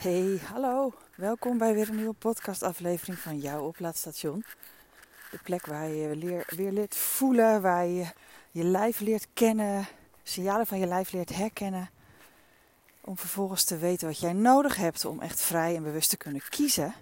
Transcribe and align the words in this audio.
Hey, 0.00 0.40
hallo. 0.44 0.92
Welkom 1.14 1.58
bij 1.58 1.74
weer 1.74 1.88
een 1.88 1.96
nieuwe 1.96 2.14
podcastaflevering 2.14 3.18
van 3.18 3.38
jouw 3.38 3.66
oplaadstation. 3.66 4.44
De 5.30 5.38
plek 5.42 5.66
waar 5.66 5.88
je 5.88 6.44
weer 6.48 6.72
leert 6.72 6.96
voelen, 6.96 7.62
waar 7.62 7.86
je 7.86 8.06
je 8.50 8.64
lijf 8.64 9.00
leert 9.00 9.26
kennen, 9.34 9.86
signalen 10.22 10.66
van 10.66 10.78
je 10.78 10.86
lijf 10.86 11.12
leert 11.12 11.36
herkennen. 11.36 11.90
Om 13.00 13.18
vervolgens 13.18 13.64
te 13.64 13.76
weten 13.76 14.06
wat 14.06 14.20
jij 14.20 14.32
nodig 14.32 14.76
hebt 14.76 15.04
om 15.04 15.20
echt 15.20 15.40
vrij 15.40 15.76
en 15.76 15.82
bewust 15.82 16.10
te 16.10 16.16
kunnen 16.16 16.42
kiezen. 16.48 16.94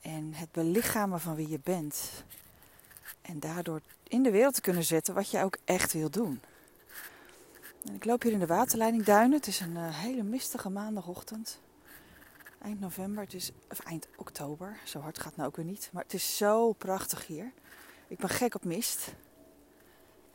En 0.00 0.34
het 0.34 0.52
belichamen 0.52 1.20
van 1.20 1.34
wie 1.34 1.48
je 1.48 1.60
bent. 1.64 2.24
En 3.22 3.40
daardoor 3.40 3.80
in 4.08 4.22
de 4.22 4.30
wereld 4.30 4.54
te 4.54 4.60
kunnen 4.60 4.84
zetten 4.84 5.14
wat 5.14 5.30
je 5.30 5.42
ook 5.42 5.56
echt 5.64 5.92
wil 5.92 6.10
doen. 6.10 6.40
En 7.84 7.94
ik 7.94 8.04
loop 8.04 8.22
hier 8.22 8.32
in 8.32 8.38
de 8.38 8.46
waterleiding 8.46 9.04
Duinen. 9.04 9.36
Het 9.38 9.46
is 9.46 9.60
een 9.60 9.76
uh, 9.76 9.88
hele 9.88 10.22
mistige 10.22 10.68
maandagochtend. 10.68 11.60
Eind 12.62 12.80
november, 12.80 13.22
het 13.22 13.34
is, 13.34 13.50
of 13.70 13.78
eind 13.78 14.08
oktober. 14.16 14.76
Zo 14.84 15.00
hard 15.00 15.16
gaat 15.16 15.26
het 15.26 15.36
nou 15.36 15.48
ook 15.48 15.56
weer 15.56 15.64
niet. 15.64 15.90
Maar 15.92 16.02
het 16.02 16.12
is 16.12 16.36
zo 16.36 16.72
prachtig 16.72 17.26
hier. 17.26 17.52
Ik 18.08 18.18
ben 18.18 18.28
gek 18.28 18.54
op 18.54 18.64
mist. 18.64 19.14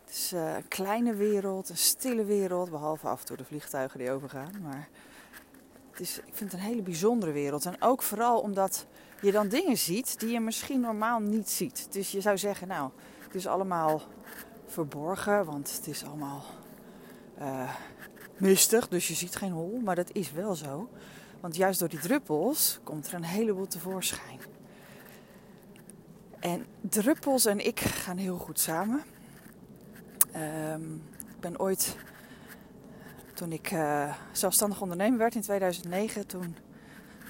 Het 0.06 0.10
is 0.10 0.34
uh, 0.34 0.56
een 0.56 0.68
kleine 0.68 1.14
wereld, 1.14 1.70
een 1.70 1.78
stille 1.78 2.24
wereld. 2.24 2.70
Behalve 2.70 3.08
af 3.08 3.20
en 3.20 3.26
toe 3.26 3.38
de 3.38 3.46
vliegtuigen 3.46 4.00
die 4.00 4.12
overgaan. 4.12 4.52
Maar 4.62 4.90
het 5.92 6.00
is, 6.00 6.18
ik 6.18 6.34
vind 6.34 6.52
het 6.52 6.62
een 6.62 6.68
hele 6.68 6.82
bijzondere 6.82 7.32
wereld. 7.32 7.66
En 7.66 7.82
ook 7.82 8.02
vooral 8.02 8.40
omdat 8.40 8.86
je 9.22 9.32
dan 9.32 9.48
dingen 9.48 9.78
ziet 9.78 10.20
die 10.20 10.30
je 10.30 10.40
misschien 10.40 10.80
normaal 10.80 11.20
niet 11.20 11.50
ziet. 11.50 11.88
Dus 11.94 12.12
je 12.12 12.22
zou 12.22 12.38
zeggen, 12.38 12.68
nou, 12.68 12.92
het 13.20 13.36
is 13.36 13.48
allemaal 13.48 14.02
verborgen. 14.66 15.46
Want 15.46 15.72
het 15.76 15.88
is 15.88 16.04
allemaal 16.04 16.44
uh, 17.40 17.76
mistig, 18.38 18.88
dus 18.88 19.08
je 19.08 19.14
ziet 19.14 19.36
geen 19.36 19.52
hol. 19.52 19.80
Maar 19.84 19.96
dat 19.96 20.12
is 20.12 20.32
wel 20.32 20.56
zo. 20.56 20.90
Want 21.46 21.58
juist 21.58 21.80
door 21.80 21.90
die 21.90 22.00
druppels 22.00 22.80
komt 22.84 23.08
er 23.08 23.14
een 23.14 23.24
heleboel 23.24 23.68
tevoorschijn. 23.68 24.40
En 26.40 26.66
druppels 26.82 27.46
en 27.46 27.66
ik 27.66 27.80
gaan 27.80 28.18
heel 28.18 28.38
goed 28.38 28.60
samen. 28.60 29.04
Um, 30.36 31.04
ik 31.30 31.40
ben 31.40 31.60
ooit, 31.60 31.98
toen 33.34 33.52
ik 33.52 33.72
uh, 33.72 34.16
zelfstandig 34.32 34.82
ondernemer 34.82 35.18
werd 35.20 35.36
in 35.36 35.42
2009, 35.42 36.28
toen 36.28 36.56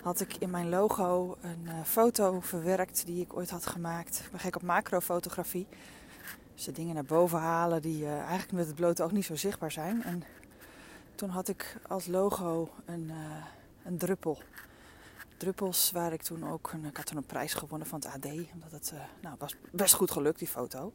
had 0.04 0.20
ik 0.20 0.36
in 0.36 0.50
mijn 0.50 0.70
logo 0.70 1.38
een 1.42 1.66
uh, 1.66 1.74
foto 1.84 2.40
verwerkt 2.40 3.06
die 3.06 3.22
ik 3.22 3.36
ooit 3.36 3.50
had 3.50 3.66
gemaakt. 3.66 4.22
Ik 4.26 4.32
ben 4.32 4.40
gek 4.40 4.56
op 4.56 4.62
macrofotografie. 4.62 5.68
Dus 6.54 6.64
de 6.64 6.72
dingen 6.72 6.94
naar 6.94 7.06
boven 7.06 7.40
halen 7.40 7.82
die 7.82 8.04
uh, 8.04 8.20
eigenlijk 8.20 8.52
met 8.52 8.66
het 8.66 8.76
blote 8.76 9.04
oog 9.04 9.12
niet 9.12 9.26
zo 9.26 9.36
zichtbaar 9.36 9.72
zijn. 9.72 10.04
En 10.04 10.24
toen 11.16 11.30
had 11.30 11.48
ik 11.48 11.78
als 11.88 12.08
logo 12.08 12.70
een, 12.86 13.12
een 13.86 13.98
druppel. 13.98 14.42
Druppels 15.38 15.92
waar 15.92 16.14
ik 16.14 16.22
toen 16.22 16.50
ook 16.50 16.72
een, 16.74 16.86
ik 16.86 16.98
had 16.98 17.06
toen 17.06 17.18
een 17.18 17.26
prijs 17.26 17.54
gewonnen 17.54 17.88
van 17.88 18.00
het 18.00 18.08
AD. 18.08 18.26
Omdat 18.54 18.72
het 18.72 18.92
uh, 18.94 19.00
nou, 19.22 19.36
was 19.40 19.56
best 19.72 19.94
goed 19.94 20.12
gelukt, 20.12 20.40
die 20.40 20.48
foto. 20.48 20.94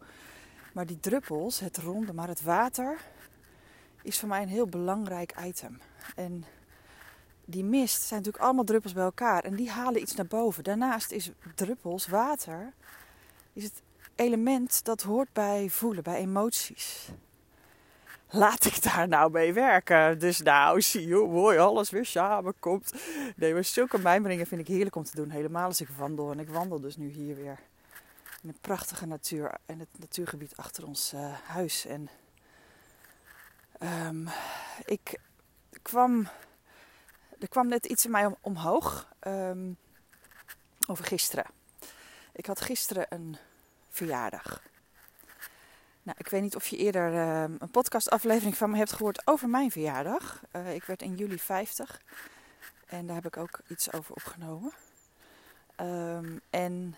Maar 0.73 0.87
die 0.87 1.01
druppels, 1.01 1.61
het 1.61 1.79
ronde, 1.79 2.13
maar 2.13 2.29
het 2.29 2.43
water, 2.43 2.99
is 4.03 4.19
voor 4.19 4.29
mij 4.29 4.43
een 4.43 4.49
heel 4.49 4.67
belangrijk 4.67 5.35
item. 5.45 5.81
En 6.17 6.45
die 7.45 7.65
mist 7.65 8.03
zijn 8.03 8.21
natuurlijk 8.21 8.45
allemaal 8.45 8.65
druppels 8.65 8.93
bij 8.93 9.05
elkaar. 9.05 9.45
En 9.45 9.57
die 9.57 9.71
halen 9.71 10.01
iets 10.01 10.15
naar 10.15 10.27
boven. 10.27 10.65
Daarnaast 10.65 11.11
is 11.11 11.31
druppels, 11.55 12.07
water, 12.07 12.73
is 13.53 13.65
het 13.65 13.83
element 14.15 14.85
dat 14.85 15.03
hoort 15.03 15.33
bij 15.33 15.69
voelen, 15.69 16.03
bij 16.03 16.17
emoties. 16.17 17.09
Laat 18.33 18.65
ik 18.65 18.83
daar 18.83 19.09
nou 19.09 19.31
mee 19.31 19.53
werken. 19.53 20.19
Dus 20.19 20.41
nou, 20.41 20.81
zie 20.81 21.07
je 21.07 21.15
hoe 21.15 21.29
mooi 21.29 21.59
alles 21.59 21.91
weer 21.91 22.07
samenkomt. 22.07 22.93
Nee, 23.37 23.55
maar 23.55 23.65
zulke 23.65 23.99
mijmeringen 23.99 24.47
vind 24.47 24.61
ik 24.61 24.67
heerlijk 24.67 24.97
om 24.97 25.05
te 25.05 25.17
doen. 25.17 25.31
Helemaal 25.31 25.67
als 25.67 25.81
ik 25.81 25.89
wandel. 25.89 26.31
En 26.31 26.39
ik 26.39 26.49
wandel 26.49 26.81
dus 26.81 26.97
nu 26.97 27.09
hier 27.09 27.35
weer 27.35 27.59
in 28.43 28.49
een 28.49 28.59
prachtige 28.61 29.07
natuur. 29.07 29.55
En 29.67 29.79
het 29.79 29.89
natuurgebied 29.99 30.57
achter 30.57 30.87
ons 30.87 31.13
uh, 31.15 31.33
huis. 31.45 31.87
En 31.87 32.09
um, 34.07 34.29
ik 34.85 35.21
kwam... 35.83 36.29
Er 37.39 37.49
kwam 37.49 37.69
net 37.69 37.87
iets 37.87 38.05
in 38.05 38.11
mij 38.11 38.27
om, 38.27 38.37
omhoog. 38.41 39.09
Um, 39.27 39.77
over 40.89 41.05
gisteren. 41.05 41.45
Ik 42.33 42.47
had 42.47 42.61
gisteren 42.61 43.07
een 43.09 43.37
verjaardag. 43.89 44.63
Nou, 46.03 46.17
ik 46.21 46.29
weet 46.29 46.43
niet 46.43 46.57
of 46.57 46.67
je 46.67 46.77
eerder 46.77 47.13
uh, 47.13 47.43
een 47.43 47.71
podcastaflevering 47.71 48.57
van 48.57 48.71
me 48.71 48.77
hebt 48.77 48.93
gehoord 48.93 49.27
over 49.27 49.49
mijn 49.49 49.71
verjaardag. 49.71 50.43
Uh, 50.53 50.75
ik 50.75 50.85
werd 50.85 51.03
in 51.03 51.17
juli 51.17 51.39
50 51.39 52.01
en 52.87 53.07
daar 53.07 53.15
heb 53.15 53.27
ik 53.27 53.37
ook 53.37 53.61
iets 53.69 53.93
over 53.93 54.15
opgenomen. 54.15 54.73
Um, 55.81 56.41
en 56.51 56.97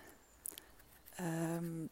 um, 1.20 1.88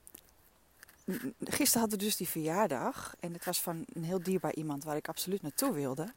gisteren 1.41 1.81
hadden 1.81 1.99
we 1.99 2.05
dus 2.05 2.17
die 2.17 2.29
verjaardag 2.29 3.15
en 3.21 3.33
het 3.33 3.45
was 3.45 3.61
van 3.61 3.85
een 3.93 4.05
heel 4.05 4.23
dierbaar 4.23 4.55
iemand 4.55 4.85
waar 4.85 4.97
ik 4.97 5.09
absoluut 5.09 5.43
naartoe 5.43 5.73
wilde. 5.73 6.13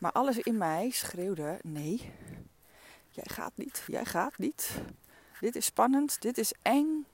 Maar 0.00 0.12
alles 0.12 0.38
in 0.38 0.58
mij 0.58 0.90
schreeuwde: 0.90 1.58
nee, 1.62 2.12
jij 3.08 3.26
gaat 3.26 3.52
niet, 3.54 3.84
jij 3.86 4.04
gaat 4.04 4.38
niet. 4.38 4.70
Dit 5.40 5.56
is 5.56 5.64
spannend, 5.64 6.22
dit 6.22 6.38
is 6.38 6.52
eng. 6.62 7.06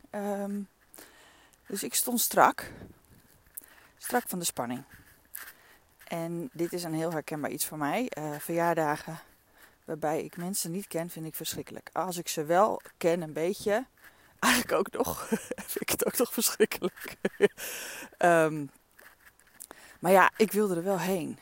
Dus 1.67 1.83
ik 1.83 1.95
stond 1.95 2.21
strak. 2.21 2.71
Strak 3.97 4.29
van 4.29 4.39
de 4.39 4.45
spanning. 4.45 4.83
En 6.05 6.51
dit 6.53 6.73
is 6.73 6.83
een 6.83 6.95
heel 6.95 7.13
herkenbaar 7.13 7.51
iets 7.51 7.67
voor 7.67 7.79
mij. 7.79 8.11
Uh, 8.19 8.35
verjaardagen 8.39 9.19
waarbij 9.85 10.23
ik 10.23 10.37
mensen 10.37 10.71
niet 10.71 10.87
ken, 10.87 11.11
vind 11.11 11.27
ik 11.27 11.35
verschrikkelijk. 11.35 11.91
Als 11.93 12.17
ik 12.17 12.29
ze 12.29 12.45
wel 12.45 12.81
ken, 12.97 13.23
een 13.23 13.33
beetje, 13.33 13.87
eigenlijk 14.39 14.73
ook 14.73 14.91
nog, 14.91 15.27
vind 15.73 15.81
ik 15.81 15.91
het 15.91 16.07
ook 16.07 16.17
nog 16.17 16.33
verschrikkelijk. 16.33 17.17
um, 18.19 18.71
maar 20.01 20.13
ja, 20.13 20.31
ik 20.37 20.53
wilde 20.53 20.77
er 20.77 20.85
wel 20.85 21.01
heen. 21.01 21.39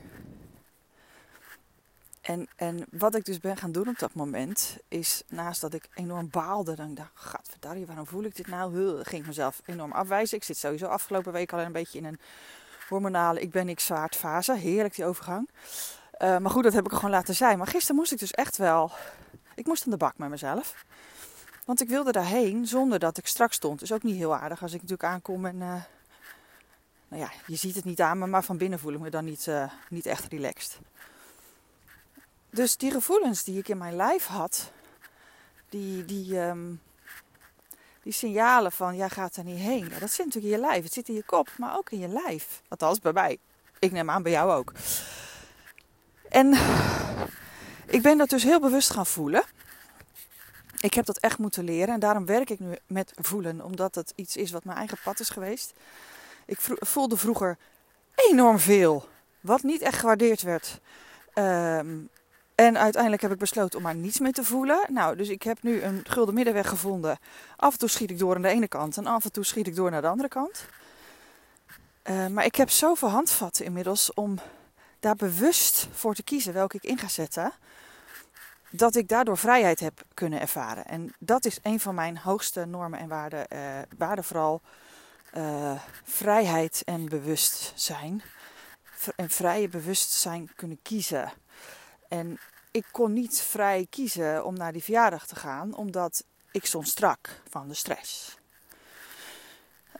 En, 2.23 2.49
en 2.57 2.85
wat 2.91 3.15
ik 3.15 3.25
dus 3.25 3.41
ben 3.41 3.57
gaan 3.57 3.73
doen 3.73 3.89
op 3.89 3.99
dat 3.99 4.15
moment, 4.15 4.77
is 4.89 5.23
naast 5.29 5.61
dat 5.61 5.75
ik 5.75 5.89
enorm 5.95 6.29
baalde, 6.31 6.75
dan 6.77 6.95
dacht 6.95 7.11
ik, 7.11 7.19
gadverdarrie, 7.19 7.87
waarom 7.87 8.07
voel 8.07 8.25
ik 8.25 8.37
dit 8.37 8.47
nou? 8.47 8.75
Ging 9.05 9.21
ik 9.21 9.27
mezelf 9.27 9.61
enorm 9.65 9.93
afwijzen. 9.93 10.37
Ik 10.37 10.45
zit 10.45 10.57
sowieso 10.57 10.87
afgelopen 10.87 11.33
week 11.33 11.53
al 11.53 11.61
een 11.61 11.73
beetje 11.73 11.99
in 11.99 12.05
een 12.05 12.19
hormonale 12.89 13.41
ik 13.41 13.51
ben 13.51 13.67
niks 13.67 13.87
zwaard 13.87 14.17
fase. 14.17 14.55
Heerlijk 14.55 14.95
die 14.95 15.05
overgang. 15.05 15.49
Uh, 16.23 16.39
maar 16.39 16.51
goed, 16.51 16.63
dat 16.63 16.73
heb 16.73 16.85
ik 16.85 16.93
gewoon 16.93 17.11
laten 17.11 17.35
zijn. 17.35 17.59
Maar 17.59 17.67
gisteren 17.67 17.97
moest 17.97 18.13
ik 18.13 18.19
dus 18.19 18.31
echt 18.31 18.57
wel, 18.57 18.91
ik 19.55 19.67
moest 19.67 19.85
aan 19.85 19.91
de 19.91 19.97
bak 19.97 20.19
met 20.19 20.29
mezelf. 20.29 20.85
Want 21.65 21.81
ik 21.81 21.89
wilde 21.89 22.13
daarheen 22.13 22.67
zonder 22.67 22.99
dat 22.99 23.19
ik 23.19 23.27
strak 23.27 23.53
stond. 23.53 23.79
Dus 23.79 23.93
ook 23.93 24.03
niet 24.03 24.17
heel 24.17 24.37
aardig 24.37 24.63
als 24.63 24.73
ik 24.73 24.81
natuurlijk 24.81 25.09
aankom 25.09 25.47
en... 25.47 25.57
Uh, 25.57 25.75
nou 27.09 27.23
ja, 27.23 27.31
je 27.47 27.57
ziet 27.57 27.75
het 27.75 27.85
niet 27.85 28.01
aan 28.01 28.19
me, 28.19 28.27
maar 28.27 28.45
van 28.45 28.57
binnen 28.57 28.79
voel 28.79 28.93
ik 28.93 29.01
me 29.01 29.11
dan 29.11 29.25
niet, 29.25 29.47
uh, 29.47 29.71
niet 29.89 30.07
echt 30.07 30.33
relaxed. 30.33 30.79
Dus 32.55 32.77
die 32.77 32.91
gevoelens 32.91 33.45
die 33.45 33.59
ik 33.59 33.69
in 33.69 33.79
mijn 33.79 33.97
lijf 33.97 34.27
had, 34.27 34.73
die, 35.69 36.05
die, 36.05 36.39
um, 36.39 36.81
die 38.03 38.13
signalen 38.13 38.73
van 38.73 38.97
jij 38.97 39.09
gaat 39.09 39.37
er 39.37 39.45
niet 39.45 39.59
heen, 39.59 39.89
ja, 39.89 39.99
dat 39.99 40.11
zit 40.11 40.27
natuurlijk 40.27 40.55
in 40.55 40.61
je 40.61 40.67
lijf. 40.67 40.85
Het 40.85 40.93
zit 40.93 41.09
in 41.09 41.15
je 41.15 41.23
kop, 41.23 41.49
maar 41.59 41.77
ook 41.77 41.91
in 41.91 41.99
je 41.99 42.09
lijf. 42.09 42.63
Althans 42.69 42.99
bij 42.99 43.13
mij. 43.13 43.39
Ik 43.79 43.93
neem 43.93 44.11
aan 44.11 44.23
bij 44.23 44.33
jou 44.33 44.53
ook. 44.53 44.73
En 46.29 46.53
ik 47.87 48.03
ben 48.03 48.19
dat 48.19 48.29
dus 48.29 48.43
heel 48.43 48.61
bewust 48.61 48.91
gaan 48.91 49.07
voelen. 49.07 49.45
Ik 50.81 50.95
heb 50.95 51.05
dat 51.05 51.19
echt 51.19 51.39
moeten 51.39 51.65
leren 51.65 51.95
en 51.95 52.01
daarom 52.01 52.27
werk 52.27 52.51
ik 52.51 52.61
nu 52.61 52.77
met 52.87 53.13
voelen, 53.15 53.65
omdat 53.65 53.95
het 53.95 54.13
iets 54.17 54.37
is 54.37 54.51
wat 54.51 54.65
mijn 54.65 54.79
eigen 54.79 54.99
pad 55.05 55.21
is 55.21 55.29
geweest. 55.31 55.73
Ik 56.47 56.59
voelde 56.79 57.17
vroeger 57.17 57.59
enorm 58.15 58.59
veel, 58.59 59.09
wat 59.41 59.63
niet 59.63 59.83
echt 59.83 59.99
gewaardeerd 59.99 60.43
werd. 60.43 60.81
Um, 61.35 62.11
en 62.67 62.79
uiteindelijk 62.79 63.23
heb 63.23 63.33
ik 63.33 63.39
besloten 63.39 63.79
om 63.79 63.85
maar 63.85 63.95
niets 63.95 64.19
meer 64.19 64.33
te 64.33 64.45
voelen. 64.45 64.87
Nou, 64.89 65.17
dus 65.17 65.29
ik 65.29 65.43
heb 65.43 65.63
nu 65.63 65.83
een 65.83 66.01
gulden 66.09 66.35
middenweg 66.35 66.69
gevonden. 66.69 67.19
Af 67.57 67.73
en 67.73 67.79
toe 67.79 67.89
schiet 67.89 68.11
ik 68.11 68.19
door 68.19 68.35
aan 68.35 68.43
de 68.43 68.49
ene 68.49 68.69
kant 68.69 68.97
en 68.97 69.07
af 69.07 69.25
en 69.25 69.33
toe 69.33 69.45
schiet 69.45 69.67
ik 69.67 69.75
door 69.75 69.91
naar 69.91 70.01
de 70.01 70.09
andere 70.09 70.29
kant. 70.29 70.65
Uh, 72.11 72.27
maar 72.27 72.45
ik 72.45 72.55
heb 72.55 72.71
zoveel 72.71 73.09
handvatten 73.09 73.65
inmiddels 73.65 74.15
om 74.15 74.39
daar 75.01 75.17
bewust 75.17 75.89
voor 75.93 76.15
te 76.15 76.23
kiezen 76.23 76.53
welke 76.53 76.77
ik 76.77 76.85
in 76.85 76.99
ga 76.99 77.09
zetten. 77.09 77.53
Dat 78.71 78.95
ik 78.95 79.09
daardoor 79.09 79.39
vrijheid 79.39 79.81
heb 79.81 80.03
kunnen 80.15 80.41
ervaren. 80.41 80.87
En 80.87 81.15
dat 81.19 81.45
is 81.45 81.59
een 81.63 81.81
van 81.81 81.95
mijn 81.95 82.19
hoogste 82.19 82.65
normen 82.65 82.99
en 82.99 83.09
waarden. 83.09 83.47
Uh, 83.53 83.79
waarden 83.99 84.25
vooral 84.25 84.61
uh, 85.37 85.81
vrijheid 86.05 86.83
en 86.85 87.09
bewustzijn. 87.09 88.23
En 89.17 89.31
vrije 89.31 89.69
bewustzijn 89.69 90.51
kunnen 90.57 90.79
kiezen. 90.83 91.33
En 92.09 92.39
ik 92.73 92.85
kon 92.91 93.13
niet 93.13 93.41
vrij 93.41 93.87
kiezen 93.91 94.45
om 94.45 94.55
naar 94.55 94.73
die 94.73 94.83
verjaardag 94.83 95.27
te 95.27 95.37
gaan, 95.37 95.75
omdat 95.75 96.25
ik 96.51 96.67
stond 96.67 96.89
strak 96.89 97.41
van 97.49 97.69
de 97.69 97.75
stress. 97.75 98.37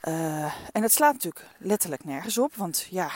Uh, 0.03 0.53
en 0.71 0.81
het 0.81 0.91
slaat 0.91 1.13
natuurlijk 1.13 1.45
letterlijk 1.57 2.03
nergens 2.03 2.37
op, 2.37 2.55
want 2.55 2.87
ja, 2.89 3.11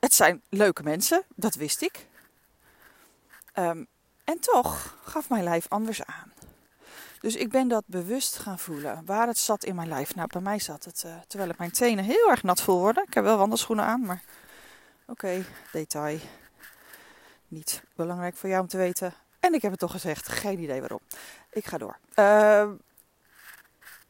het 0.00 0.14
zijn 0.14 0.42
leuke 0.48 0.82
mensen, 0.82 1.22
dat 1.34 1.54
wist 1.54 1.82
ik. 1.82 2.06
Ehm, 3.52 3.84
en 4.24 4.40
toch 4.40 4.98
gaf 5.04 5.28
mijn 5.28 5.44
lijf 5.44 5.66
anders 5.68 6.04
aan. 6.04 6.32
Dus 7.20 7.36
ik 7.36 7.50
ben 7.50 7.68
dat 7.68 7.84
bewust 7.86 8.38
gaan 8.38 8.58
voelen. 8.58 9.02
Waar 9.04 9.26
het 9.26 9.38
zat 9.38 9.64
in 9.64 9.74
mijn 9.74 9.88
lijf. 9.88 10.14
Nou, 10.14 10.28
bij 10.32 10.40
mij 10.40 10.58
zat 10.58 10.84
het 10.84 11.02
uh, 11.06 11.14
terwijl 11.26 11.50
ik 11.50 11.58
mijn 11.58 11.70
tenen 11.70 12.04
heel 12.04 12.30
erg 12.30 12.42
nat 12.42 12.62
voel 12.62 12.78
worden. 12.78 13.04
Ik 13.06 13.14
heb 13.14 13.24
wel 13.24 13.36
wandelschoenen 13.36 13.84
aan, 13.84 14.00
maar 14.00 14.22
oké, 15.06 15.44
detail. 15.72 16.18
Niet 17.52 17.82
belangrijk 17.94 18.36
voor 18.36 18.48
jou 18.48 18.62
om 18.62 18.68
te 18.68 18.76
weten. 18.76 19.14
En 19.40 19.54
ik 19.54 19.62
heb 19.62 19.70
het 19.70 19.80
toch 19.80 19.90
gezegd, 19.90 20.28
geen 20.28 20.58
idee 20.58 20.80
waarom. 20.80 21.00
Ik 21.50 21.66
ga 21.66 21.78
door. 21.78 21.98
Uh, 22.14 22.70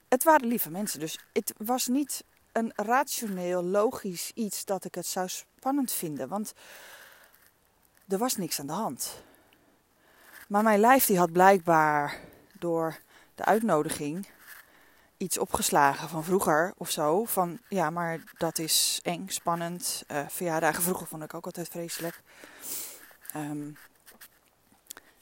het 0.08 0.24
waren 0.24 0.48
lieve 0.48 0.70
mensen, 0.70 1.00
dus 1.00 1.18
het 1.32 1.54
was 1.56 1.86
niet 1.86 2.24
een 2.52 2.72
rationeel, 2.76 3.62
logisch 3.62 4.30
iets 4.34 4.64
dat 4.64 4.84
ik 4.84 4.94
het 4.94 5.06
zou 5.06 5.28
spannend 5.28 5.92
vinden. 5.92 6.28
Want 6.28 6.52
er 8.08 8.18
was 8.18 8.36
niks 8.36 8.60
aan 8.60 8.66
de 8.66 8.72
hand. 8.72 9.22
Maar 10.48 10.62
mijn 10.62 10.80
lijf 10.80 11.06
die 11.06 11.18
had 11.18 11.32
blijkbaar 11.32 12.18
door 12.58 12.98
de 13.34 13.44
uitnodiging 13.44 14.26
iets 15.16 15.38
opgeslagen 15.38 16.08
van 16.08 16.24
vroeger 16.24 16.72
of 16.76 16.90
zo. 16.90 17.24
Van 17.24 17.58
ja, 17.68 17.90
maar 17.90 18.22
dat 18.36 18.58
is 18.58 19.00
eng, 19.02 19.28
spannend. 19.28 20.04
Uh, 20.10 20.28
verjaardagen 20.28 20.82
vroeger 20.82 21.06
vond 21.06 21.22
ik 21.22 21.34
ook 21.34 21.44
altijd 21.44 21.68
vreselijk. 21.68 22.22
Um, 23.36 23.76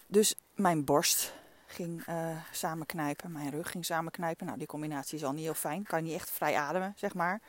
dus 0.07 0.35
mijn 0.55 0.85
borst 0.85 1.33
ging 1.67 2.09
uh, 2.09 2.37
samenknijpen, 2.53 3.33
mijn 3.33 3.51
rug 3.51 3.71
ging 3.71 3.85
samenknijpen. 3.85 4.47
Nou, 4.47 4.59
die 4.59 4.67
combinatie 4.67 5.19
is 5.19 5.25
al 5.25 5.33
niet 5.33 5.45
heel 5.45 5.55
fijn. 5.55 5.83
Kan 5.83 6.03
niet 6.03 6.15
echt 6.15 6.31
vrij 6.31 6.57
ademen, 6.57 6.95
zeg 6.97 7.15
maar. 7.15 7.41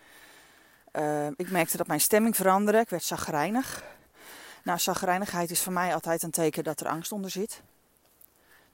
Uh, 0.94 1.28
ik 1.28 1.52
merkte 1.52 1.78
dat 1.78 1.88
mijn 1.88 2.02
stemming 2.02 2.36
veranderde. 2.36 2.80
Ik 2.80 2.90
werd 2.90 3.04
zagrijnig. 3.04 3.84
Nou, 4.64 4.80
zagrijnigheid 4.80 5.52
is 5.52 5.62
voor 5.62 5.74
mij 5.74 5.94
altijd 5.94 6.24
een 6.24 6.32
teken 6.32 6.64
dat 6.64 6.80
er 6.80 6.88
angst 6.88 7.12
onder 7.12 7.32
zit. 7.32 7.62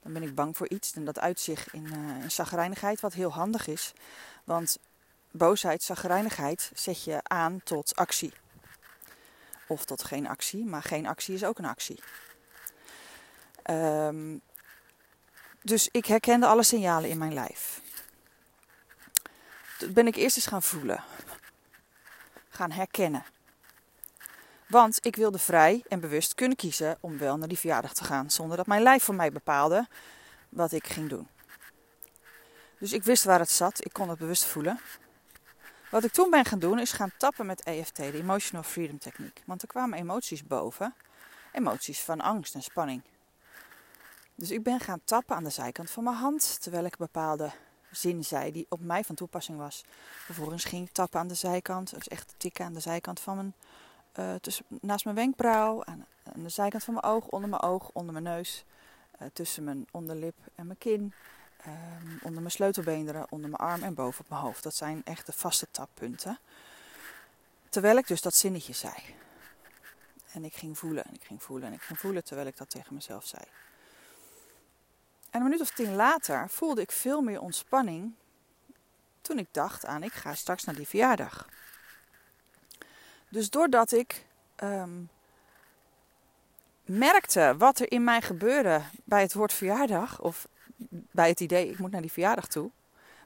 Dan 0.02 0.12
ben 0.12 0.22
ik 0.22 0.34
bang 0.34 0.56
voor 0.56 0.68
iets 0.68 0.92
en 0.92 1.04
dat 1.04 1.18
uitzicht 1.18 1.72
in, 1.72 1.84
uh, 1.84 2.28
zagrijnigheid, 2.28 3.00
wat 3.00 3.12
heel 3.12 3.32
handig 3.32 3.66
is. 3.66 3.92
Want 4.44 4.78
boosheid, 5.30 5.82
zagrijnigheid 5.82 6.70
zet 6.74 7.04
je 7.04 7.20
aan 7.22 7.60
tot 7.64 7.96
actie. 7.96 8.32
Of 9.68 9.84
tot 9.84 10.04
geen 10.04 10.28
actie, 10.28 10.64
maar 10.64 10.82
geen 10.82 11.06
actie 11.06 11.34
is 11.34 11.44
ook 11.44 11.58
een 11.58 11.64
actie. 11.64 12.02
Um, 13.70 14.40
dus 15.62 15.88
ik 15.90 16.06
herkende 16.06 16.46
alle 16.46 16.62
signalen 16.62 17.10
in 17.10 17.18
mijn 17.18 17.34
lijf. 17.34 17.80
Dat 19.78 19.92
ben 19.92 20.06
ik 20.06 20.16
eerst 20.16 20.36
eens 20.36 20.46
gaan 20.46 20.62
voelen. 20.62 21.04
Gaan 22.48 22.70
herkennen. 22.70 23.24
Want 24.66 25.06
ik 25.06 25.16
wilde 25.16 25.38
vrij 25.38 25.84
en 25.88 26.00
bewust 26.00 26.34
kunnen 26.34 26.56
kiezen 26.56 26.96
om 27.00 27.18
wel 27.18 27.36
naar 27.36 27.48
die 27.48 27.58
verjaardag 27.58 27.94
te 27.94 28.04
gaan. 28.04 28.30
Zonder 28.30 28.56
dat 28.56 28.66
mijn 28.66 28.82
lijf 28.82 29.02
voor 29.02 29.14
mij 29.14 29.32
bepaalde 29.32 29.88
wat 30.48 30.72
ik 30.72 30.86
ging 30.86 31.08
doen. 31.08 31.28
Dus 32.78 32.92
ik 32.92 33.02
wist 33.02 33.24
waar 33.24 33.38
het 33.38 33.50
zat. 33.50 33.84
Ik 33.84 33.92
kon 33.92 34.08
het 34.08 34.18
bewust 34.18 34.44
voelen. 34.44 34.80
Wat 35.90 36.04
ik 36.04 36.12
toen 36.12 36.30
ben 36.30 36.44
gaan 36.44 36.58
doen 36.58 36.78
is 36.78 36.92
gaan 36.92 37.12
tappen 37.16 37.46
met 37.46 37.62
EFT, 37.62 37.96
de 37.96 38.12
Emotional 38.12 38.62
Freedom 38.62 38.98
Techniek. 38.98 39.42
Want 39.46 39.62
er 39.62 39.68
kwamen 39.68 39.98
emoties 39.98 40.44
boven. 40.44 40.94
Emoties 41.52 42.00
van 42.00 42.20
angst 42.20 42.54
en 42.54 42.62
spanning. 42.62 43.02
Dus 44.34 44.50
ik 44.50 44.62
ben 44.62 44.80
gaan 44.80 45.00
tappen 45.04 45.36
aan 45.36 45.44
de 45.44 45.50
zijkant 45.50 45.90
van 45.90 46.04
mijn 46.04 46.16
hand, 46.16 46.62
terwijl 46.62 46.84
ik 46.84 46.96
bepaalde 46.96 47.50
zin 47.90 48.24
zei 48.24 48.52
die 48.52 48.66
op 48.68 48.80
mij 48.80 49.04
van 49.04 49.14
toepassing 49.14 49.58
was. 49.58 49.84
Vervolgens 50.24 50.64
ging 50.64 50.86
ik 50.86 50.92
tappen 50.92 51.20
aan 51.20 51.28
de 51.28 51.34
zijkant, 51.34 51.94
dus 51.94 52.08
echt 52.08 52.34
tikken 52.36 52.64
aan 52.64 52.72
de 52.72 52.80
zijkant 52.80 53.20
van 53.20 53.36
mijn, 53.36 53.54
uh, 54.18 54.34
tussen, 54.34 54.64
naast 54.80 55.04
mijn 55.04 55.16
wenkbrauw, 55.16 55.84
aan, 55.84 56.06
aan, 56.34 56.42
de 56.42 56.48
zijkant 56.48 56.84
van 56.84 56.94
mijn 56.94 57.06
oog, 57.06 57.26
onder 57.26 57.48
mijn 57.48 57.62
oog, 57.62 57.90
onder 57.92 58.12
mijn 58.12 58.24
neus, 58.24 58.64
uh, 59.22 59.28
tussen 59.32 59.64
mijn 59.64 59.86
onderlip 59.90 60.36
en 60.54 60.66
mijn 60.66 60.78
kin, 60.78 61.12
um, 61.66 62.18
onder 62.22 62.40
mijn 62.40 62.52
sleutelbeenderen, 62.52 63.26
onder 63.28 63.50
mijn 63.50 63.62
arm 63.70 63.82
en 63.82 63.94
boven 63.94 64.20
op 64.20 64.30
mijn 64.30 64.42
hoofd. 64.42 64.62
Dat 64.62 64.74
zijn 64.74 65.04
echt 65.04 65.26
de 65.26 65.32
vaste 65.32 65.66
tappunten. 65.70 66.38
Terwijl 67.68 67.96
ik 67.96 68.06
dus 68.06 68.20
dat 68.20 68.34
zinnetje 68.34 68.72
zei. 68.72 68.94
En 70.32 70.44
ik 70.44 70.54
ging 70.54 70.78
voelen 70.78 71.04
en 71.04 71.14
ik 71.14 71.24
ging 71.24 71.42
voelen 71.42 71.68
en 71.68 71.74
ik 71.74 71.82
ging 71.82 71.98
voelen 71.98 72.24
terwijl 72.24 72.46
ik 72.46 72.56
dat 72.56 72.70
tegen 72.70 72.94
mezelf 72.94 73.26
zei. 73.26 73.42
En 75.30 75.40
een 75.40 75.42
minuut 75.42 75.60
of 75.60 75.70
tien 75.70 75.94
later 75.94 76.48
voelde 76.48 76.80
ik 76.80 76.92
veel 76.92 77.20
meer 77.20 77.40
ontspanning 77.40 78.14
toen 79.20 79.38
ik 79.38 79.48
dacht 79.50 79.86
aan 79.86 80.02
ik 80.02 80.12
ga 80.12 80.34
straks 80.34 80.64
naar 80.64 80.74
die 80.74 80.88
verjaardag. 80.88 81.48
Dus 83.28 83.50
doordat 83.50 83.92
ik 83.92 84.26
um, 84.56 85.10
merkte 86.84 87.54
wat 87.58 87.78
er 87.78 87.90
in 87.90 88.04
mij 88.04 88.22
gebeurde 88.22 88.82
bij 89.04 89.22
het 89.22 89.34
woord 89.34 89.52
verjaardag, 89.52 90.20
of 90.20 90.48
bij 90.90 91.28
het 91.28 91.40
idee 91.40 91.70
ik 91.70 91.78
moet 91.78 91.90
naar 91.90 92.00
die 92.00 92.12
verjaardag 92.12 92.46
toe, 92.46 92.70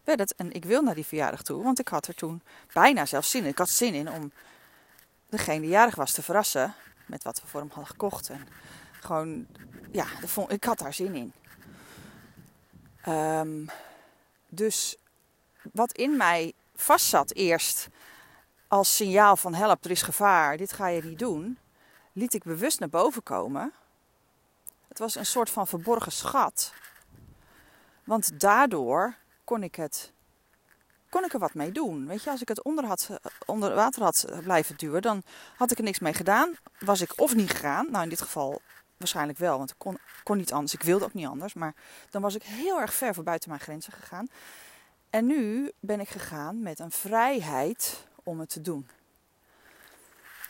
werd 0.04 0.19
het 0.19 0.34
en 0.34 0.52
ik 0.52 0.64
wil 0.64 0.82
naar 0.82 0.94
die 0.94 1.06
verjaardag 1.06 1.43
toe, 1.43 1.62
want 1.62 1.78
ik 1.78 1.88
had 1.88 2.06
er 2.06 2.14
toen 2.14 2.43
bijna 2.72 3.06
zelfs 3.06 3.31
zin 3.31 3.43
in. 3.43 3.49
Ik 3.49 3.58
had 3.58 3.70
zin 3.70 3.94
in 3.94 4.10
om 4.10 4.32
degene 5.28 5.60
die 5.60 5.70
jarig 5.70 5.94
was 5.94 6.12
te 6.12 6.22
verrassen 6.22 6.75
met 7.06 7.25
wat 7.25 7.40
we 7.40 7.46
voor 7.46 7.60
hem 7.60 7.69
hadden 7.69 7.90
gekocht. 7.90 8.28
En 8.28 8.49
gewoon, 9.00 9.46
ja, 9.90 10.06
ik 10.49 10.64
had 10.64 10.78
daar 10.78 10.94
zin 10.94 11.14
in. 11.14 11.32
Um, 13.08 13.70
dus 14.49 14.96
wat 15.72 15.93
in 15.93 16.16
mij 16.16 16.52
vastzat 16.75 17.32
eerst 17.32 17.88
als 18.69 18.96
signaal 18.96 19.37
van 19.37 19.54
help, 19.54 19.84
er 19.84 19.90
is 19.90 20.02
gevaar, 20.02 20.56
dit 20.56 20.72
ga 20.72 20.87
je 20.87 21.04
niet 21.04 21.19
doen, 21.19 21.58
liet 22.12 22.34
ik 22.34 22.43
bewust 22.43 22.78
naar 22.81 22.88
boven 22.88 23.22
komen. 23.22 23.72
Het 24.88 24.99
was 24.99 25.14
een 25.14 25.26
soort 25.26 25.50
van 25.50 25.66
verborgen 25.66 26.12
schat. 26.12 26.72
Want 28.04 28.40
daardoor 28.40 29.16
kon 29.44 29.62
ik 29.62 29.75
het 29.75 30.12
kon 31.08 31.25
ik 31.25 31.32
er 31.32 31.38
wat 31.38 31.54
mee 31.54 31.72
doen. 31.72 32.06
Weet 32.06 32.22
je, 32.22 32.31
als 32.31 32.40
ik 32.40 32.49
het 32.49 32.62
onder, 32.62 32.84
had, 32.84 33.10
onder 33.46 33.75
water 33.75 34.02
had 34.02 34.26
blijven 34.43 34.76
duwen, 34.76 35.02
dan 35.02 35.22
had 35.56 35.70
ik 35.70 35.78
er 35.78 35.84
niks 35.84 35.99
mee 35.99 36.14
gedaan. 36.14 36.56
Was 36.78 37.00
ik 37.00 37.20
of 37.20 37.34
niet 37.34 37.50
gegaan, 37.50 37.90
nou 37.90 38.02
in 38.02 38.08
dit 38.08 38.20
geval 38.20 38.60
Waarschijnlijk 39.02 39.38
wel, 39.38 39.58
want 39.58 39.70
ik 39.70 39.76
kon, 39.78 39.99
kon 40.22 40.37
niet 40.37 40.52
anders. 40.52 40.75
Ik 40.75 40.82
wilde 40.82 41.04
ook 41.04 41.14
niet 41.14 41.26
anders. 41.26 41.54
Maar 41.54 41.75
dan 42.10 42.22
was 42.22 42.34
ik 42.34 42.43
heel 42.43 42.81
erg 42.81 42.94
ver 42.94 43.14
voor 43.14 43.25
buiten 43.25 43.49
mijn 43.49 43.60
grenzen 43.60 43.93
gegaan. 43.93 44.28
En 45.10 45.26
nu 45.26 45.72
ben 45.81 46.00
ik 46.00 46.08
gegaan 46.08 46.62
met 46.62 46.78
een 46.78 46.90
vrijheid 46.90 48.06
om 48.22 48.40
het 48.40 48.49
te 48.49 48.60
doen. 48.60 48.88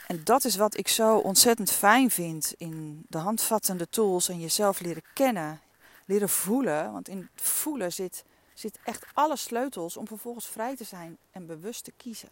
En 0.06 0.20
dat 0.24 0.44
is 0.44 0.56
wat 0.56 0.76
ik 0.76 0.88
zo 0.88 1.16
ontzettend 1.16 1.70
fijn 1.70 2.10
vind 2.10 2.54
in 2.56 3.04
de 3.08 3.18
handvattende 3.18 3.88
tools 3.88 4.28
en 4.28 4.40
jezelf 4.40 4.80
leren 4.80 5.02
kennen, 5.14 5.60
leren 6.12 6.28
voelen. 6.28 6.92
Want 6.92 7.08
in 7.08 7.28
voelen 7.34 7.92
zit, 7.92 8.24
zit 8.54 8.78
echt 8.84 9.06
alle 9.12 9.36
sleutels 9.36 9.96
om 9.96 10.06
vervolgens 10.06 10.46
vrij 10.46 10.76
te 10.76 10.84
zijn 10.84 11.18
en 11.30 11.46
bewust 11.46 11.84
te 11.84 11.92
kiezen. 11.96 12.28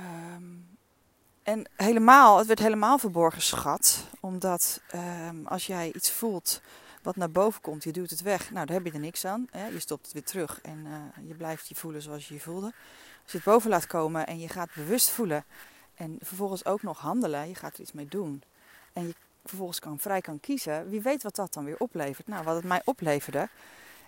Um, 0.00 0.78
en 1.42 1.68
helemaal, 1.76 2.38
het 2.38 2.46
werd 2.46 2.58
helemaal 2.58 2.98
verborgen 2.98 3.42
schat. 3.42 4.04
Omdat 4.20 4.80
um, 4.94 5.46
als 5.46 5.66
jij 5.66 5.92
iets 5.92 6.10
voelt 6.10 6.60
wat 7.02 7.16
naar 7.16 7.30
boven 7.30 7.60
komt, 7.60 7.84
je 7.84 7.92
duwt 7.92 8.10
het 8.10 8.22
weg. 8.22 8.50
Nou, 8.50 8.66
daar 8.66 8.76
heb 8.76 8.86
je 8.86 8.92
er 8.92 8.98
niks 8.98 9.24
aan. 9.24 9.46
Hè? 9.50 9.66
Je 9.66 9.80
stopt 9.80 10.04
het 10.04 10.12
weer 10.12 10.24
terug 10.24 10.60
en 10.62 10.86
uh, 10.86 11.28
je 11.28 11.34
blijft 11.34 11.68
je 11.68 11.74
voelen 11.74 12.02
zoals 12.02 12.28
je 12.28 12.34
je 12.34 12.40
voelde. 12.40 12.72
Als 13.22 13.32
je 13.32 13.36
het 13.36 13.46
boven 13.46 13.70
laat 13.70 13.86
komen 13.86 14.26
en 14.26 14.38
je 14.38 14.48
gaat 14.48 14.74
bewust 14.74 15.10
voelen. 15.10 15.44
En 15.94 16.18
vervolgens 16.22 16.64
ook 16.64 16.82
nog 16.82 16.98
handelen. 16.98 17.48
Je 17.48 17.54
gaat 17.54 17.74
er 17.74 17.80
iets 17.80 17.92
mee 17.92 18.06
doen. 18.06 18.42
En 18.92 19.06
je 19.06 19.14
vervolgens 19.44 19.78
kan, 19.78 19.98
vrij 19.98 20.20
kan 20.20 20.40
kiezen. 20.40 20.88
Wie 20.88 21.00
weet 21.00 21.22
wat 21.22 21.34
dat 21.34 21.52
dan 21.52 21.64
weer 21.64 21.78
oplevert. 21.78 22.26
Nou, 22.26 22.44
wat 22.44 22.54
het 22.54 22.64
mij 22.64 22.82
opleverde 22.84 23.48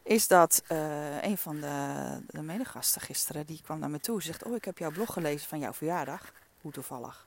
is 0.03 0.29
dat 0.29 0.63
uh, 0.73 1.23
een 1.23 1.39
van 1.39 1.61
de, 1.61 2.19
de 2.27 2.43
medegasten 2.43 3.01
gisteren, 3.01 3.47
die 3.47 3.61
kwam 3.65 3.79
naar 3.79 3.91
me 3.91 4.01
toe. 4.01 4.21
Ze 4.21 4.27
zegt, 4.27 4.45
oh 4.45 4.55
ik 4.55 4.65
heb 4.65 4.79
jouw 4.79 4.91
blog 4.91 5.13
gelezen 5.13 5.49
van 5.49 5.59
jouw 5.59 5.73
verjaardag. 5.73 6.33
Hoe 6.61 6.73
toevallig. 6.73 7.27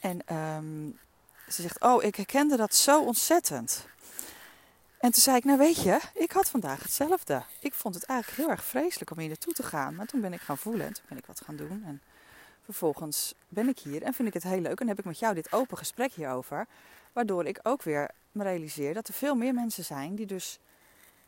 En 0.00 0.36
um, 0.36 0.98
ze 1.48 1.62
zegt, 1.62 1.80
oh, 1.80 2.02
ik 2.02 2.16
herkende 2.16 2.56
dat 2.56 2.74
zo 2.74 3.04
ontzettend. 3.04 3.86
En 4.98 5.10
toen 5.10 5.22
zei 5.22 5.36
ik, 5.36 5.44
nou 5.44 5.58
weet 5.58 5.82
je, 5.82 6.00
ik 6.14 6.32
had 6.32 6.50
vandaag 6.50 6.82
hetzelfde. 6.82 7.42
Ik 7.60 7.74
vond 7.74 7.94
het 7.94 8.04
eigenlijk 8.04 8.40
heel 8.40 8.50
erg 8.50 8.64
vreselijk 8.64 9.10
om 9.10 9.18
hier 9.18 9.28
naartoe 9.28 9.52
te 9.52 9.62
gaan. 9.62 9.94
Maar 9.94 10.06
toen 10.06 10.20
ben 10.20 10.32
ik 10.32 10.40
gaan 10.40 10.58
voelen 10.58 10.86
en 10.86 10.92
toen 10.92 11.04
ben 11.08 11.18
ik 11.18 11.26
wat 11.26 11.40
gaan 11.44 11.56
doen. 11.56 11.82
En 11.86 12.02
vervolgens 12.64 13.34
ben 13.48 13.68
ik 13.68 13.78
hier 13.78 14.02
en 14.02 14.14
vind 14.14 14.28
ik 14.28 14.34
het 14.34 14.42
heel 14.42 14.60
leuk. 14.60 14.80
En 14.80 14.88
heb 14.88 14.98
ik 14.98 15.04
met 15.04 15.18
jou 15.18 15.34
dit 15.34 15.52
open 15.52 15.76
gesprek 15.76 16.12
hierover. 16.12 16.66
Waardoor 17.14 17.46
ik 17.46 17.60
ook 17.62 17.82
weer 17.82 18.10
me 18.32 18.42
realiseer 18.42 18.94
dat 18.94 19.08
er 19.08 19.14
veel 19.14 19.34
meer 19.34 19.54
mensen 19.54 19.84
zijn 19.84 20.14
die 20.14 20.26
dus 20.26 20.58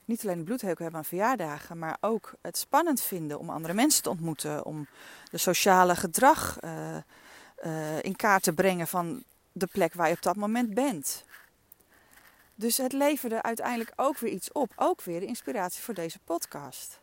niet 0.05 0.23
alleen 0.25 0.38
een 0.38 0.45
bloedhekel 0.45 0.83
hebben 0.83 1.00
aan 1.00 1.05
verjaardagen, 1.05 1.78
maar 1.78 1.97
ook 2.00 2.35
het 2.40 2.57
spannend 2.57 3.00
vinden 3.00 3.38
om 3.38 3.50
andere 3.50 3.75
mensen 3.75 4.02
te 4.02 4.11
ontmoeten, 4.11 4.64
om 4.64 4.87
de 5.31 5.38
sociale 5.38 5.97
gedrag 5.97 6.59
uh, 6.61 6.97
uh, 7.64 8.02
in 8.02 8.16
kaart 8.16 8.43
te 8.43 8.52
brengen 8.52 8.87
van 8.87 9.23
de 9.52 9.66
plek 9.66 9.95
waar 9.95 10.09
je 10.09 10.14
op 10.14 10.23
dat 10.23 10.37
moment 10.37 10.75
bent. 10.75 11.25
Dus 12.55 12.76
het 12.76 12.93
leverde 12.93 13.43
uiteindelijk 13.43 13.93
ook 13.97 14.19
weer 14.19 14.33
iets 14.33 14.52
op, 14.52 14.73
ook 14.76 15.02
weer 15.02 15.21
de 15.21 15.26
inspiratie 15.26 15.83
voor 15.83 15.95
deze 15.95 16.19
podcast. 16.25 17.00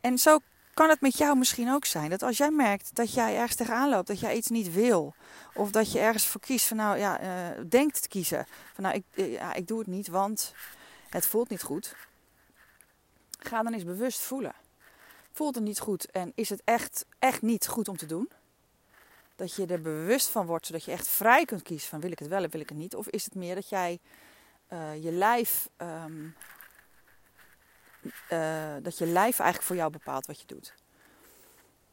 En 0.00 0.18
zo 0.18 0.38
kan 0.74 0.88
het 0.88 1.00
met 1.00 1.16
jou 1.16 1.38
misschien 1.38 1.72
ook 1.72 1.84
zijn 1.84 2.10
dat 2.10 2.22
als 2.22 2.36
jij 2.36 2.50
merkt 2.50 2.94
dat 2.94 3.14
jij 3.14 3.36
ergens 3.36 3.54
tegenaan 3.54 3.88
loopt, 3.88 4.06
dat 4.06 4.20
jij 4.20 4.36
iets 4.36 4.48
niet 4.48 4.72
wil, 4.72 5.14
of 5.54 5.70
dat 5.70 5.92
je 5.92 5.98
ergens 5.98 6.26
voor 6.26 6.40
kiest 6.40 6.66
van 6.66 6.76
nou 6.76 6.98
ja, 6.98 7.22
uh, 7.22 7.64
denkt 7.68 8.02
te 8.02 8.08
kiezen 8.08 8.46
van 8.74 8.84
nou 8.84 8.96
ik, 8.96 9.04
eh, 9.14 9.32
ja, 9.32 9.54
ik 9.54 9.66
doe 9.66 9.78
het 9.78 9.86
niet, 9.86 10.08
want 10.08 10.54
het 11.08 11.26
voelt 11.26 11.48
niet 11.48 11.62
goed. 11.62 11.94
Ga 13.38 13.62
dan 13.62 13.72
eens 13.72 13.84
bewust 13.84 14.20
voelen. 14.20 14.54
Voelt 15.32 15.54
het 15.54 15.64
niet 15.64 15.80
goed 15.80 16.10
en 16.10 16.32
is 16.34 16.48
het 16.48 16.62
echt, 16.64 17.06
echt 17.18 17.42
niet 17.42 17.66
goed 17.66 17.88
om 17.88 17.96
te 17.96 18.06
doen? 18.06 18.30
Dat 19.36 19.54
je 19.54 19.66
er 19.66 19.80
bewust 19.80 20.28
van 20.28 20.46
wordt, 20.46 20.66
zodat 20.66 20.84
je 20.84 20.90
echt 20.90 21.08
vrij 21.08 21.44
kunt 21.44 21.62
kiezen 21.62 21.88
van 21.88 22.00
wil 22.00 22.10
ik 22.10 22.18
het 22.18 22.28
wel 22.28 22.44
of 22.44 22.52
wil 22.52 22.60
ik 22.60 22.68
het 22.68 22.78
niet? 22.78 22.94
Of 22.94 23.08
is 23.08 23.24
het 23.24 23.34
meer 23.34 23.54
dat 23.54 23.68
jij 23.68 23.98
uh, 24.72 25.02
je 25.02 25.12
lijf 25.12 25.68
um, 25.78 26.34
uh, 28.30 28.74
dat 28.82 28.98
je 28.98 29.06
lijf 29.06 29.38
eigenlijk 29.38 29.62
voor 29.62 29.76
jou 29.76 29.90
bepaalt 29.90 30.26
wat 30.26 30.40
je 30.40 30.46
doet. 30.46 30.74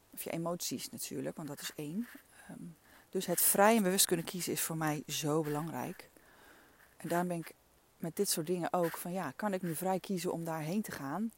Of 0.10 0.24
je 0.24 0.30
emoties 0.30 0.90
natuurlijk, 0.90 1.36
want 1.36 1.48
dat 1.48 1.62
is 1.62 1.72
één. 1.76 2.08
Um, 2.50 2.78
dus 3.10 3.26
het 3.26 3.42
vrij 3.42 3.76
en 3.76 3.84
bewust 3.84 4.06
kunnen 4.06 4.26
kiezen 4.26 4.54
is 4.54 4.62
voor 4.62 4.78
mij 4.78 5.04
zo 5.08 5.42
belangrijk. 5.42 6.10
En 6.98 7.10
daarom 7.10 7.28
ben 7.28 7.38
ik 7.38 7.54
met 7.98 8.16
dit 8.16 8.30
soort 8.30 8.48
dingen 8.48 8.74
ook 8.74 8.98
van 8.98 9.12
ja, 9.12 9.34
kan 9.36 9.54
ik 9.54 9.62
nu 9.62 9.76
vrij 9.76 10.00
kiezen 10.00 10.32
om 10.32 10.44
daarheen 10.44 10.82
te 10.82 10.92
gaan? 10.92 11.32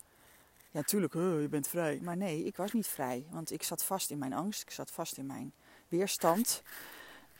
Ja, 0.71 0.79
natuurlijk, 0.79 1.13
je 1.13 1.47
bent 1.49 1.67
vrij. 1.67 1.99
Maar 2.01 2.17
nee, 2.17 2.43
ik 2.43 2.57
was 2.57 2.71
niet 2.71 2.87
vrij. 2.87 3.25
Want 3.29 3.51
ik 3.51 3.63
zat 3.63 3.83
vast 3.83 4.09
in 4.09 4.17
mijn 4.17 4.33
angst. 4.33 4.61
Ik 4.61 4.71
zat 4.71 4.91
vast 4.91 5.17
in 5.17 5.25
mijn 5.25 5.53
weerstand. 5.87 6.61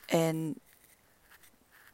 En 0.06 0.56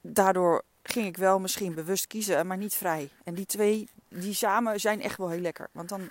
daardoor 0.02 0.64
ging 0.84 1.06
ik 1.06 1.18
wel 1.18 1.40
misschien 1.40 1.76
bewust 1.76 2.08
kiezen, 2.08 2.48
maar 2.48 2.58
niet 2.58 2.74
vrij. 2.74 3.10
En 3.24 3.34
die 3.34 3.46
twee, 3.46 3.90
die 4.10 4.34
samen 4.34 4.80
zijn 4.80 5.02
echt 5.02 5.18
wel 5.18 5.30
heel 5.30 5.40
lekker. 5.40 5.70
Want 5.72 5.90
dan 5.90 6.10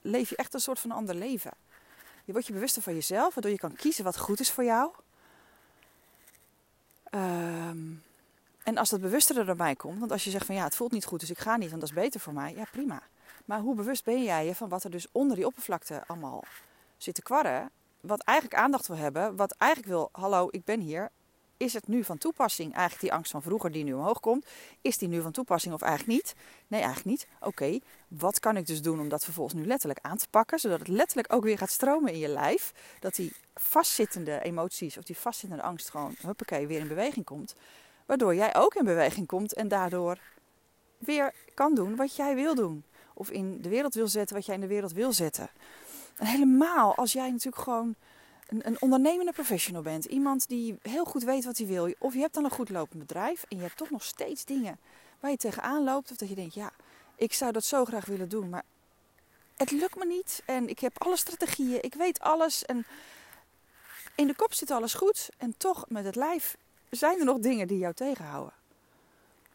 leef 0.00 0.30
je 0.30 0.36
echt 0.36 0.54
een 0.54 0.60
soort 0.60 0.78
van 0.78 0.90
ander 0.90 1.14
leven. 1.14 1.52
Je 2.24 2.32
wordt 2.32 2.46
je 2.46 2.52
bewuster 2.52 2.82
van 2.82 2.94
jezelf, 2.94 3.34
waardoor 3.34 3.52
je 3.52 3.58
kan 3.58 3.76
kiezen 3.76 4.04
wat 4.04 4.18
goed 4.18 4.40
is 4.40 4.50
voor 4.50 4.64
jou. 4.64 4.90
Um, 7.10 8.02
en 8.62 8.76
als 8.76 8.90
dat 8.90 9.00
bewuster 9.00 9.48
erbij 9.48 9.76
komt, 9.76 9.98
want 9.98 10.12
als 10.12 10.24
je 10.24 10.30
zegt 10.30 10.46
van 10.46 10.54
ja, 10.54 10.64
het 10.64 10.76
voelt 10.76 10.92
niet 10.92 11.04
goed, 11.04 11.20
dus 11.20 11.30
ik 11.30 11.38
ga 11.38 11.56
niet, 11.56 11.68
want 11.68 11.80
dat 11.80 11.90
is 11.90 11.96
beter 11.96 12.20
voor 12.20 12.32
mij, 12.32 12.54
ja 12.54 12.64
prima. 12.70 13.02
Maar 13.44 13.60
hoe 13.60 13.74
bewust 13.74 14.04
ben 14.04 14.22
jij 14.22 14.46
je 14.46 14.54
van 14.54 14.68
wat 14.68 14.84
er 14.84 14.90
dus 14.90 15.06
onder 15.12 15.36
die 15.36 15.46
oppervlakte 15.46 16.02
allemaal 16.06 16.44
zit 16.96 17.14
te 17.14 17.22
kwarren, 17.22 17.70
wat 18.00 18.20
eigenlijk 18.20 18.60
aandacht 18.60 18.86
wil 18.86 18.96
hebben, 18.96 19.36
wat 19.36 19.54
eigenlijk 19.58 19.92
wil, 19.92 20.08
hallo, 20.12 20.48
ik 20.50 20.64
ben 20.64 20.80
hier, 20.80 21.10
is 21.58 21.72
het 21.72 21.88
nu 21.88 22.04
van 22.04 22.18
toepassing? 22.18 22.72
Eigenlijk 22.72 23.00
die 23.00 23.12
angst 23.12 23.30
van 23.30 23.42
vroeger 23.42 23.70
die 23.70 23.84
nu 23.84 23.92
omhoog 23.92 24.20
komt, 24.20 24.46
is 24.80 24.98
die 24.98 25.08
nu 25.08 25.20
van 25.20 25.32
toepassing 25.32 25.74
of 25.74 25.82
eigenlijk 25.82 26.12
niet? 26.12 26.34
Nee, 26.66 26.80
eigenlijk 26.80 27.10
niet. 27.10 27.26
Oké, 27.40 27.78
wat 28.08 28.40
kan 28.40 28.56
ik 28.56 28.66
dus 28.66 28.82
doen 28.82 29.00
om 29.00 29.08
dat 29.08 29.24
vervolgens 29.24 29.60
nu 29.60 29.66
letterlijk 29.66 30.00
aan 30.02 30.16
te 30.16 30.28
pakken, 30.30 30.58
zodat 30.58 30.78
het 30.78 30.88
letterlijk 30.88 31.32
ook 31.32 31.42
weer 31.42 31.58
gaat 31.58 31.70
stromen 31.70 32.12
in 32.12 32.18
je 32.18 32.28
lijf, 32.28 32.72
dat 33.00 33.14
die 33.14 33.32
vastzittende 33.54 34.42
emoties 34.42 34.98
of 34.98 35.04
die 35.04 35.16
vastzittende 35.16 35.62
angst 35.62 35.90
gewoon, 35.90 36.14
huppakee, 36.20 36.66
weer 36.66 36.80
in 36.80 36.88
beweging 36.88 37.24
komt. 37.24 37.54
Waardoor 38.06 38.34
jij 38.34 38.54
ook 38.54 38.74
in 38.74 38.84
beweging 38.84 39.26
komt 39.26 39.54
en 39.54 39.68
daardoor 39.68 40.18
weer 40.98 41.34
kan 41.54 41.74
doen 41.74 41.96
wat 41.96 42.16
jij 42.16 42.34
wil 42.34 42.54
doen. 42.54 42.84
Of 43.14 43.30
in 43.30 43.62
de 43.62 43.68
wereld 43.68 43.94
wil 43.94 44.08
zetten 44.08 44.36
wat 44.36 44.46
jij 44.46 44.54
in 44.54 44.60
de 44.60 44.66
wereld 44.66 44.92
wil 44.92 45.12
zetten. 45.12 45.50
En 46.16 46.26
helemaal 46.26 46.94
als 46.94 47.12
jij 47.12 47.30
natuurlijk 47.30 47.62
gewoon 47.62 47.94
een, 48.48 48.80
ondernemende 48.80 49.32
professional 49.32 49.82
bent. 49.82 50.04
Iemand 50.04 50.48
die 50.48 50.78
heel 50.82 51.04
goed 51.04 51.22
weet 51.22 51.44
wat 51.44 51.58
hij 51.58 51.66
wil. 51.66 51.94
Of 51.98 52.14
je 52.14 52.20
hebt 52.20 52.34
dan 52.34 52.44
een 52.44 52.50
goed 52.50 52.68
lopend 52.68 52.98
bedrijf 52.98 53.44
en 53.48 53.56
je 53.56 53.62
hebt 53.62 53.76
toch 53.76 53.90
nog 53.90 54.04
steeds 54.04 54.44
dingen 54.44 54.78
waar 55.20 55.30
je 55.30 55.36
tegenaan 55.36 55.84
loopt. 55.84 56.10
Of 56.10 56.16
dat 56.16 56.28
je 56.28 56.34
denkt, 56.34 56.54
ja, 56.54 56.72
ik 57.16 57.32
zou 57.32 57.52
dat 57.52 57.64
zo 57.64 57.84
graag 57.84 58.06
willen 58.06 58.28
doen, 58.28 58.48
maar 58.48 58.64
het 59.56 59.70
lukt 59.70 59.96
me 59.96 60.06
niet. 60.06 60.42
En 60.44 60.68
ik 60.68 60.78
heb 60.78 61.02
alle 61.02 61.16
strategieën, 61.16 61.82
ik 61.82 61.94
weet 61.94 62.20
alles. 62.20 62.64
En 62.64 62.86
in 64.14 64.26
de 64.26 64.34
kop 64.34 64.52
zit 64.52 64.70
alles 64.70 64.94
goed. 64.94 65.28
En 65.38 65.54
toch 65.56 65.84
met 65.88 66.04
het 66.04 66.16
lijf 66.16 66.56
zijn 66.90 67.18
er 67.18 67.24
nog 67.24 67.38
dingen 67.38 67.68
die 67.68 67.78
jou 67.78 67.94
tegenhouden. 67.94 68.52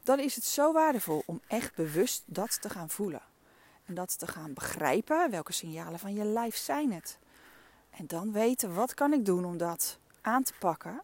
Dan 0.04 0.20
is 0.20 0.36
het 0.36 0.46
zo 0.46 0.72
waardevol 0.72 1.24
om 1.26 1.42
echt 1.48 1.76
bewust 1.76 2.24
dat 2.26 2.62
te 2.62 2.70
gaan 2.70 2.90
voelen. 2.90 3.22
En 3.86 3.94
dat 3.94 4.20
te 4.20 4.28
gaan 4.28 4.54
begrijpen. 4.54 5.30
Welke 5.32 5.54
signalen 5.54 6.00
van 6.00 6.14
je 6.14 6.24
lijf 6.24 6.56
zijn 6.56 6.94
het? 6.94 7.18
En 7.98 8.08
dan 8.08 8.32
weten 8.32 8.74
wat 8.74 8.94
kan 8.94 9.14
ik 9.14 9.26
doen 9.26 9.46
om 9.46 9.58
dat 9.58 9.98
aan 10.22 10.44
te 10.44 10.54
pakken. 10.60 11.02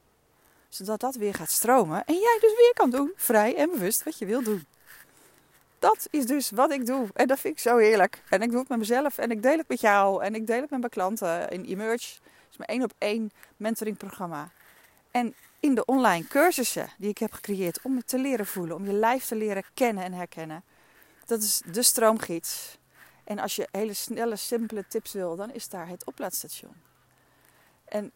Zodat 0.69 0.99
dat 0.99 1.15
weer 1.15 1.33
gaat 1.33 1.49
stromen. 1.49 2.05
En 2.05 2.13
jij 2.13 2.37
dus 2.41 2.55
weer 2.55 2.73
kan 2.73 2.89
doen, 2.89 3.11
vrij 3.15 3.55
en 3.55 3.69
bewust, 3.71 4.03
wat 4.03 4.17
je 4.17 4.25
wil 4.25 4.43
doen. 4.43 4.65
Dat 5.79 6.07
is 6.09 6.25
dus 6.25 6.49
wat 6.49 6.71
ik 6.71 6.85
doe. 6.85 7.07
En 7.13 7.27
dat 7.27 7.39
vind 7.39 7.53
ik 7.53 7.59
zo 7.59 7.77
heerlijk. 7.77 8.21
En 8.29 8.41
ik 8.41 8.49
doe 8.49 8.59
het 8.59 8.69
met 8.69 8.77
mezelf 8.77 9.17
en 9.17 9.31
ik 9.31 9.41
deel 9.41 9.57
het 9.57 9.67
met 9.67 9.81
jou. 9.81 10.23
En 10.23 10.35
ik 10.35 10.47
deel 10.47 10.61
het 10.61 10.69
met 10.69 10.79
mijn 10.79 10.91
klanten 10.91 11.49
in 11.49 11.63
Emerge. 11.63 12.15
Dat 12.21 12.51
is 12.51 12.57
mijn 12.57 12.69
één 12.69 12.83
op 12.83 12.93
één 12.97 13.31
mentoringprogramma. 13.57 14.51
En 15.11 15.35
in 15.59 15.75
de 15.75 15.85
online 15.85 16.27
cursussen 16.27 16.89
die 16.97 17.09
ik 17.09 17.17
heb 17.17 17.33
gecreëerd 17.33 17.79
om 17.81 17.95
het 17.95 18.07
te 18.07 18.17
leren 18.17 18.45
voelen, 18.45 18.75
om 18.75 18.85
je 18.85 18.93
lijf 18.93 19.25
te 19.25 19.35
leren 19.35 19.63
kennen 19.73 20.03
en 20.03 20.13
herkennen. 20.13 20.63
Dat 21.25 21.41
is 21.41 21.61
de 21.71 21.83
stroomgids. 21.83 22.77
En 23.29 23.39
als 23.39 23.55
je 23.55 23.67
hele 23.71 23.93
snelle, 23.93 24.35
simpele 24.35 24.87
tips 24.87 25.13
wil, 25.13 25.35
dan 25.35 25.51
is 25.51 25.69
daar 25.69 25.87
het 25.87 26.05
oplaadstation. 26.05 26.73
En 27.85 28.11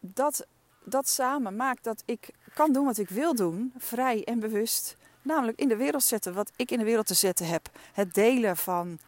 dat, 0.00 0.46
dat 0.84 1.08
samen 1.08 1.56
maakt 1.56 1.84
dat 1.84 2.02
ik 2.04 2.30
kan 2.54 2.72
doen 2.72 2.84
wat 2.84 2.98
ik 2.98 3.08
wil 3.08 3.34
doen, 3.34 3.72
vrij 3.76 4.24
en 4.24 4.40
bewust. 4.40 4.96
Namelijk 5.22 5.58
in 5.58 5.68
de 5.68 5.76
wereld 5.76 6.02
zetten 6.02 6.34
wat 6.34 6.52
ik 6.56 6.70
in 6.70 6.78
de 6.78 6.84
wereld 6.84 7.06
te 7.06 7.14
zetten 7.14 7.46
heb. 7.46 7.68
Het 7.92 8.14
delen 8.14 8.56
van 8.56 8.98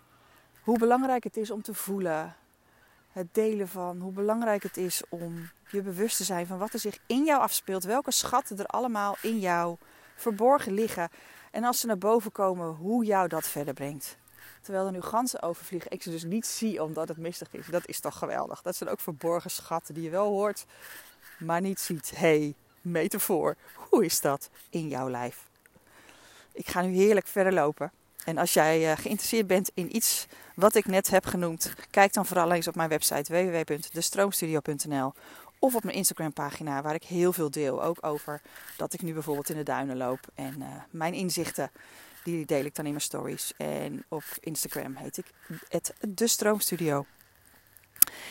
hoe 0.62 0.78
belangrijk 0.78 1.24
het 1.24 1.36
is 1.36 1.50
om 1.50 1.62
te 1.62 1.74
voelen. 1.74 2.36
Het 3.12 3.34
delen 3.34 3.68
van 3.68 4.00
hoe 4.00 4.12
belangrijk 4.12 4.62
het 4.62 4.76
is 4.76 5.02
om 5.08 5.50
je 5.70 5.82
bewust 5.82 6.16
te 6.16 6.24
zijn 6.24 6.46
van 6.46 6.58
wat 6.58 6.72
er 6.72 6.78
zich 6.78 6.98
in 7.06 7.24
jou 7.24 7.40
afspeelt. 7.40 7.84
Welke 7.84 8.10
schatten 8.10 8.58
er 8.58 8.66
allemaal 8.66 9.16
in 9.22 9.38
jou 9.38 9.76
verborgen 10.16 10.72
liggen. 10.72 11.08
En 11.50 11.64
als 11.64 11.80
ze 11.80 11.86
naar 11.86 11.98
boven 11.98 12.32
komen, 12.32 12.68
hoe 12.68 13.04
jou 13.04 13.28
dat 13.28 13.48
verder 13.48 13.74
brengt. 13.74 14.16
Terwijl 14.62 14.86
er 14.86 14.92
nu 14.92 15.00
ganzen 15.00 15.42
overvliegen, 15.42 15.90
ik 15.90 16.02
ze 16.02 16.10
dus 16.10 16.24
niet 16.24 16.46
zie 16.46 16.82
omdat 16.82 17.08
het 17.08 17.16
mistig 17.16 17.48
is. 17.50 17.66
Dat 17.66 17.86
is 17.86 18.00
toch 18.00 18.18
geweldig. 18.18 18.62
Dat 18.62 18.76
zijn 18.76 18.90
ook 18.90 19.00
verborgen 19.00 19.50
schatten 19.50 19.94
die 19.94 20.02
je 20.02 20.10
wel 20.10 20.26
hoort, 20.26 20.64
maar 21.38 21.60
niet 21.60 21.80
ziet. 21.80 22.12
hey, 22.14 22.54
metafoor, 22.80 23.56
hoe 23.74 24.04
is 24.04 24.20
dat 24.20 24.50
in 24.70 24.88
jouw 24.88 25.10
lijf? 25.10 25.46
Ik 26.52 26.68
ga 26.68 26.80
nu 26.80 26.94
heerlijk 26.94 27.26
verder 27.26 27.52
lopen. 27.52 27.92
En 28.24 28.38
als 28.38 28.52
jij 28.52 28.90
uh, 28.90 28.96
geïnteresseerd 28.96 29.46
bent 29.46 29.70
in 29.74 29.96
iets 29.96 30.26
wat 30.54 30.74
ik 30.74 30.86
net 30.86 31.10
heb 31.10 31.26
genoemd, 31.26 31.72
kijk 31.90 32.12
dan 32.12 32.26
vooral 32.26 32.52
eens 32.52 32.68
op 32.68 32.74
mijn 32.74 32.88
website 32.88 33.32
www.destroomstudio.nl 33.32 35.12
of 35.58 35.74
op 35.74 35.84
mijn 35.84 35.96
Instagram 35.96 36.32
pagina 36.32 36.82
waar 36.82 36.94
ik 36.94 37.04
heel 37.04 37.32
veel 37.32 37.50
deel. 37.50 37.82
Ook 37.82 37.98
over 38.00 38.40
dat 38.76 38.92
ik 38.92 39.02
nu 39.02 39.12
bijvoorbeeld 39.12 39.50
in 39.50 39.56
de 39.56 39.62
duinen 39.62 39.96
loop 39.96 40.20
en 40.34 40.54
uh, 40.58 40.66
mijn 40.90 41.14
inzichten 41.14 41.70
die 42.36 42.46
deel 42.46 42.64
ik 42.64 42.74
dan 42.74 42.84
in 42.84 42.90
mijn 42.90 43.02
stories. 43.02 43.52
En 43.56 44.04
op 44.08 44.24
Instagram 44.40 44.96
heet 44.96 45.16
ik 45.16 45.26
het 45.68 45.94
De 46.08 46.26
Stroomstudio. 46.26 47.06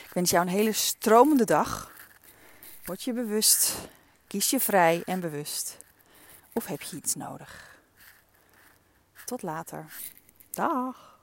Ik 0.05 0.11
wens 0.13 0.29
jou 0.29 0.45
een 0.45 0.51
hele 0.51 0.71
stromende 0.71 1.45
dag. 1.45 1.91
Word 2.83 3.03
je 3.03 3.13
bewust. 3.13 3.75
Kies 4.27 4.49
je 4.49 4.59
vrij 4.59 5.01
en 5.05 5.19
bewust. 5.19 5.77
Of 6.53 6.65
heb 6.65 6.81
je 6.81 6.97
iets 6.97 7.15
nodig? 7.15 7.79
Tot 9.25 9.41
later. 9.41 9.85
Dag. 10.51 11.16